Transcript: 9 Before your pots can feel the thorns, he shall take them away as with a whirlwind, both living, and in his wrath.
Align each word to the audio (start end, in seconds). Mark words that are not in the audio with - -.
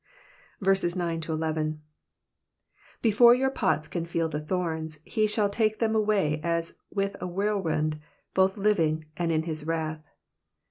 9 0.61 1.21
Before 3.03 3.35
your 3.35 3.51
pots 3.51 3.87
can 3.87 4.03
feel 4.03 4.29
the 4.29 4.39
thorns, 4.41 4.99
he 5.05 5.27
shall 5.27 5.47
take 5.47 5.77
them 5.77 5.93
away 5.95 6.41
as 6.43 6.73
with 6.91 7.15
a 7.21 7.27
whirlwind, 7.27 7.99
both 8.33 8.57
living, 8.57 9.05
and 9.15 9.31
in 9.31 9.43
his 9.43 9.67
wrath. 9.67 10.01